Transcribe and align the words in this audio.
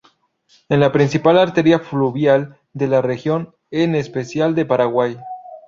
Es 0.67 0.79
la 0.79 0.91
principal 0.91 1.37
arteria 1.37 1.77
fluvial 1.77 2.57
de 2.73 2.87
la 2.87 3.03
región, 3.03 3.53
en 3.69 3.93
especial, 3.93 4.55
de 4.55 4.65
Paraguay. 4.65 5.19